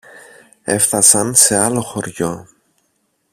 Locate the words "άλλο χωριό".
1.57-2.47